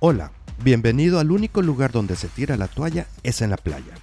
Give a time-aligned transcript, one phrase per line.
[0.00, 0.30] Hola,
[0.62, 3.94] bienvenido al único lugar donde se tira la toalla es en la playa.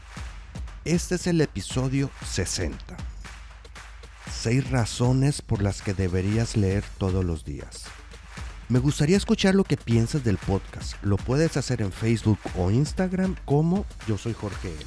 [0.84, 2.98] Este es el episodio 60.
[4.30, 7.86] 6 razones por las que deberías leer todos los días.
[8.68, 11.02] Me gustaría escuchar lo que piensas del podcast.
[11.02, 14.86] Lo puedes hacer en Facebook o Instagram como yo soy Jorge L.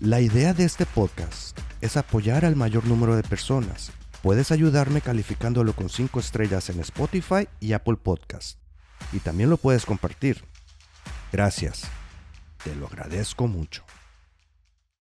[0.00, 3.92] La idea de este podcast es apoyar al mayor número de personas.
[4.24, 8.58] Puedes ayudarme calificándolo con 5 estrellas en Spotify y Apple Podcast
[9.12, 10.44] y también lo puedes compartir.
[11.32, 11.88] Gracias.
[12.62, 13.84] Te lo agradezco mucho.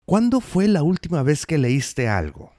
[0.05, 2.53] ¿Cuándo fue la última vez que leíste algo?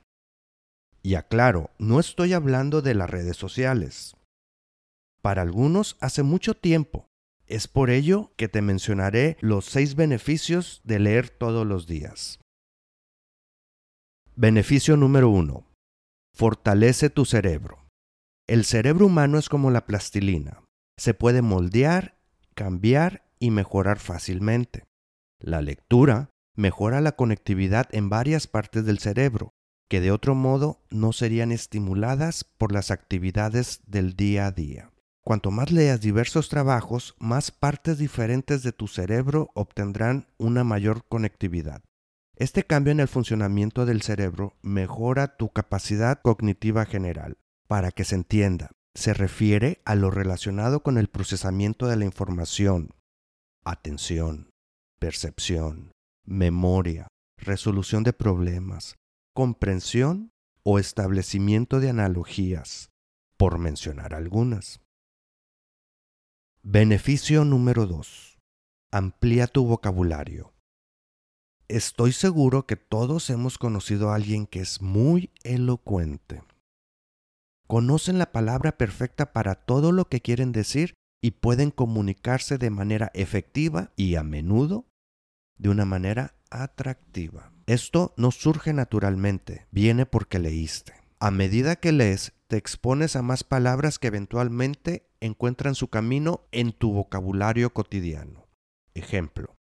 [1.02, 4.16] Y aclaro, no estoy hablando de las redes sociales.
[5.22, 7.06] Para algunos hace mucho tiempo.
[7.46, 12.40] Es por ello que te mencionaré los seis beneficios de leer todos los días.
[14.34, 15.64] Beneficio número uno.
[16.34, 17.86] Fortalece tu cerebro.
[18.48, 20.65] El cerebro humano es como la plastilina
[20.96, 22.18] se puede moldear,
[22.54, 24.84] cambiar y mejorar fácilmente.
[25.38, 29.52] La lectura mejora la conectividad en varias partes del cerebro,
[29.88, 34.90] que de otro modo no serían estimuladas por las actividades del día a día.
[35.22, 41.82] Cuanto más leas diversos trabajos, más partes diferentes de tu cerebro obtendrán una mayor conectividad.
[42.36, 47.38] Este cambio en el funcionamiento del cerebro mejora tu capacidad cognitiva general.
[47.66, 52.94] Para que se entienda, se refiere a lo relacionado con el procesamiento de la información,
[53.62, 54.48] atención,
[54.98, 55.92] percepción,
[56.24, 58.96] memoria, resolución de problemas,
[59.34, 60.30] comprensión
[60.64, 62.88] o establecimiento de analogías,
[63.36, 64.80] por mencionar algunas.
[66.62, 68.38] Beneficio número 2.
[68.92, 70.54] Amplía tu vocabulario.
[71.68, 76.42] Estoy seguro que todos hemos conocido a alguien que es muy elocuente
[77.66, 83.10] conocen la palabra perfecta para todo lo que quieren decir y pueden comunicarse de manera
[83.14, 84.86] efectiva y a menudo
[85.58, 87.52] de una manera atractiva.
[87.66, 90.94] Esto no surge naturalmente, viene porque leíste.
[91.18, 96.72] A medida que lees, te expones a más palabras que eventualmente encuentran su camino en
[96.72, 98.46] tu vocabulario cotidiano.
[98.94, 99.56] Ejemplo.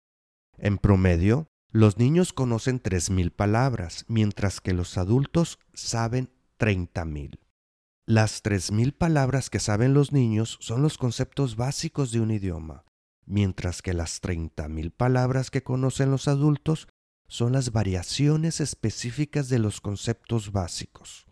[0.57, 7.39] En promedio, los niños conocen 3.000 palabras, mientras que los adultos saben 30.000.
[8.05, 12.83] Las 3.000 palabras que saben los niños son los conceptos básicos de un idioma,
[13.25, 16.89] mientras que las 30.000 palabras que conocen los adultos
[17.29, 21.27] son las variaciones específicas de los conceptos básicos.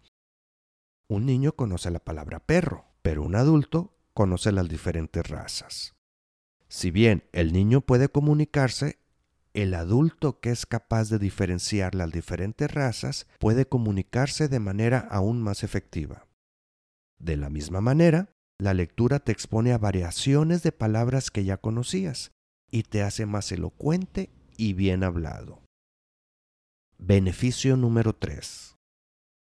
[1.09, 5.96] Un niño conoce la palabra perro, pero un adulto conoce las diferentes razas.
[6.70, 8.98] Si bien el niño puede comunicarse,
[9.53, 15.42] el adulto que es capaz de diferenciar las diferentes razas puede comunicarse de manera aún
[15.42, 16.31] más efectiva.
[17.22, 22.32] De la misma manera, la lectura te expone a variaciones de palabras que ya conocías
[22.72, 25.62] y te hace más elocuente y bien hablado.
[26.98, 28.76] Beneficio número 3.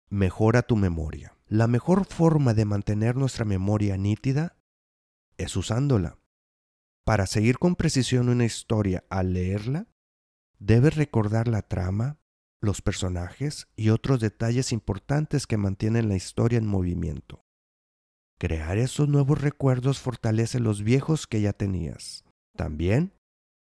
[0.08, 1.36] Mejora tu memoria.
[1.48, 4.56] La mejor forma de mantener nuestra memoria nítida
[5.36, 6.18] es usándola.
[7.04, 9.86] Para seguir con precisión una historia al leerla,
[10.58, 12.18] debes recordar la trama,
[12.62, 17.45] los personajes y otros detalles importantes que mantienen la historia en movimiento.
[18.38, 22.24] Crear esos nuevos recuerdos fortalece los viejos que ya tenías.
[22.54, 23.14] También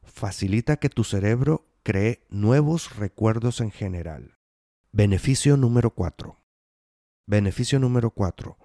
[0.02, 4.36] facilita que tu cerebro cree nuevos recuerdos en general.
[4.90, 6.40] Beneficio número 4.
[7.26, 8.58] Beneficio número 4.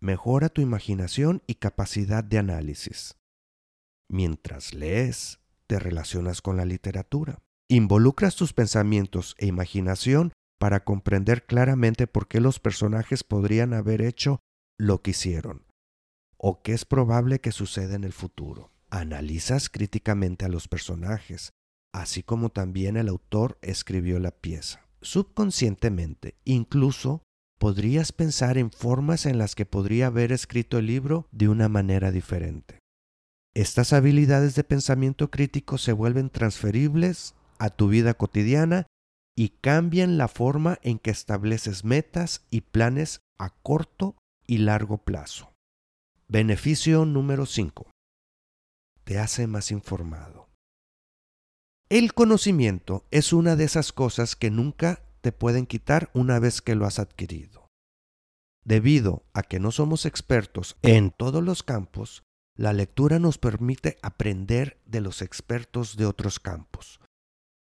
[0.00, 3.18] Mejora tu imaginación y capacidad de análisis.
[4.08, 7.42] Mientras lees, te relacionas con la literatura.
[7.68, 14.40] Involucras tus pensamientos e imaginación para comprender claramente por qué los personajes podrían haber hecho
[14.80, 15.62] lo que hicieron
[16.42, 18.70] o qué es probable que suceda en el futuro.
[18.88, 21.52] Analizas críticamente a los personajes,
[21.92, 24.86] así como también el autor escribió la pieza.
[25.02, 27.22] Subconscientemente, incluso
[27.58, 32.10] podrías pensar en formas en las que podría haber escrito el libro de una manera
[32.10, 32.78] diferente.
[33.54, 38.86] Estas habilidades de pensamiento crítico se vuelven transferibles a tu vida cotidiana
[39.36, 44.16] y cambian la forma en que estableces metas y planes a corto
[44.50, 45.54] y largo plazo.
[46.26, 47.88] Beneficio número 5.
[49.04, 50.48] Te hace más informado.
[51.88, 56.74] El conocimiento es una de esas cosas que nunca te pueden quitar una vez que
[56.74, 57.68] lo has adquirido.
[58.64, 62.24] Debido a que no somos expertos en todos los campos,
[62.56, 66.98] la lectura nos permite aprender de los expertos de otros campos.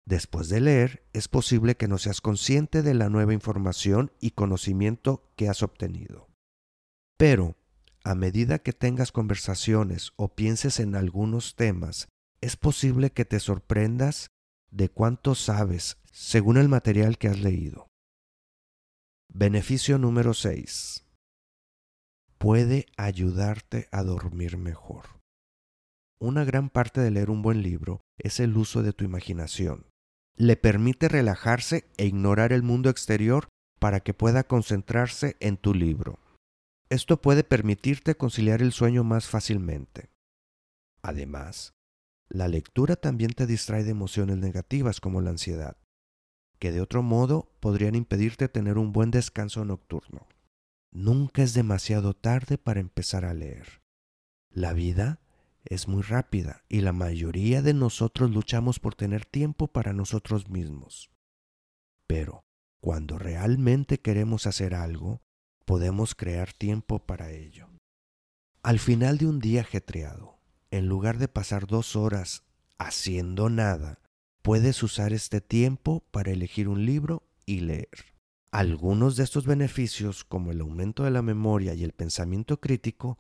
[0.05, 5.31] Después de leer, es posible que no seas consciente de la nueva información y conocimiento
[5.37, 6.32] que has obtenido.
[7.23, 7.55] Pero
[8.03, 12.09] a medida que tengas conversaciones o pienses en algunos temas,
[12.41, 14.27] es posible que te sorprendas
[14.73, 17.87] de cuánto sabes según el material que has leído.
[19.33, 21.07] Beneficio número 6.
[22.39, 25.05] Puede ayudarte a dormir mejor.
[26.19, 29.87] Una gran parte de leer un buen libro es el uso de tu imaginación.
[30.37, 33.47] Le permite relajarse e ignorar el mundo exterior
[33.79, 36.19] para que pueda concentrarse en tu libro.
[36.93, 40.11] Esto puede permitirte conciliar el sueño más fácilmente.
[41.01, 41.73] Además,
[42.29, 45.79] la lectura también te distrae de emociones negativas como la ansiedad,
[46.59, 50.29] que de otro modo podrían impedirte tener un buen descanso nocturno.
[50.91, 53.81] Nunca es demasiado tarde para empezar a leer.
[54.51, 55.19] La vida
[55.65, 61.11] es muy rápida y la mayoría de nosotros luchamos por tener tiempo para nosotros mismos.
[62.07, 62.45] Pero
[62.83, 65.23] cuando realmente queremos hacer algo,
[65.73, 67.67] podemos crear tiempo para ello.
[68.63, 70.37] Al final de un día ajetreado,
[70.71, 72.43] en lugar de pasar dos horas
[72.77, 73.99] haciendo nada,
[74.43, 77.89] puedes usar este tiempo para elegir un libro y leer.
[78.51, 83.19] Algunos de estos beneficios, como el aumento de la memoria y el pensamiento crítico,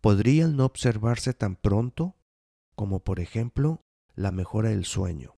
[0.00, 2.14] podrían no observarse tan pronto
[2.76, 3.80] como por ejemplo
[4.14, 5.34] la mejora del sueño.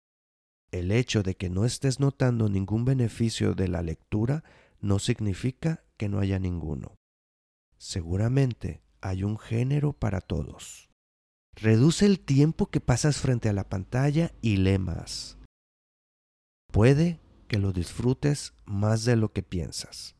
[0.72, 4.44] El hecho de que no estés notando ningún beneficio de la lectura
[4.80, 6.96] no significa que no haya ninguno.
[7.78, 10.90] Seguramente hay un género para todos.
[11.54, 15.38] Reduce el tiempo que pasas frente a la pantalla y lee más.
[16.72, 20.14] Puede que lo disfrutes más de lo que piensas.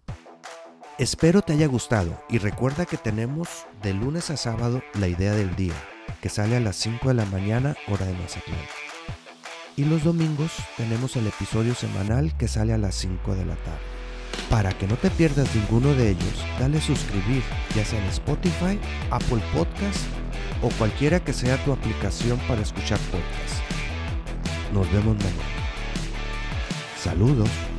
[0.99, 3.49] Espero te haya gustado y recuerda que tenemos
[3.83, 5.75] de lunes a sábado la idea del día,
[6.21, 8.59] que sale a las 5 de la mañana hora de Mazatlán.
[9.77, 14.00] Y los domingos tenemos el episodio semanal que sale a las 5 de la tarde.
[14.49, 17.43] Para que no te pierdas ninguno de ellos, dale suscribir,
[17.75, 18.79] ya sea en Spotify,
[19.11, 20.01] Apple Podcast
[20.63, 23.63] o cualquiera que sea tu aplicación para escuchar podcasts.
[24.73, 25.61] Nos vemos mañana.
[26.97, 27.70] Saludos.